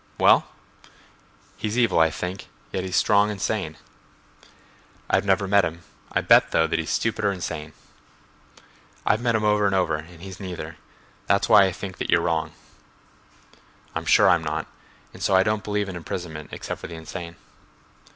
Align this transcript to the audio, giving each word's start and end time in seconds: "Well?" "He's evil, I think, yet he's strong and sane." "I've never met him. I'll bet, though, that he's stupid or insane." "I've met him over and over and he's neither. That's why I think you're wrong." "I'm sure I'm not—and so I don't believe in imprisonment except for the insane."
"Well?" 0.19 0.47
"He's 1.57 1.77
evil, 1.77 1.99
I 1.99 2.09
think, 2.09 2.47
yet 2.71 2.83
he's 2.83 2.95
strong 2.95 3.29
and 3.29 3.39
sane." 3.39 3.77
"I've 5.07 5.25
never 5.25 5.47
met 5.47 5.63
him. 5.63 5.83
I'll 6.11 6.23
bet, 6.23 6.49
though, 6.49 6.65
that 6.65 6.79
he's 6.79 6.89
stupid 6.89 7.23
or 7.23 7.31
insane." 7.31 7.73
"I've 9.05 9.21
met 9.21 9.35
him 9.35 9.43
over 9.43 9.67
and 9.67 9.75
over 9.75 9.97
and 9.97 10.19
he's 10.23 10.39
neither. 10.39 10.77
That's 11.27 11.47
why 11.47 11.65
I 11.65 11.71
think 11.71 11.97
you're 11.99 12.19
wrong." 12.19 12.53
"I'm 13.93 14.05
sure 14.05 14.27
I'm 14.27 14.43
not—and 14.43 15.21
so 15.21 15.35
I 15.35 15.43
don't 15.43 15.63
believe 15.63 15.87
in 15.87 15.95
imprisonment 15.95 16.49
except 16.51 16.81
for 16.81 16.87
the 16.87 16.95
insane." 16.95 17.35